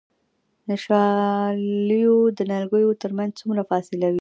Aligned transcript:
د 0.67 0.69
شالیو 0.85 2.15
د 2.37 2.39
نیالګیو 2.49 2.99
ترمنځ 3.01 3.31
څومره 3.39 3.61
فاصله 3.69 4.01
وي؟ 4.07 4.09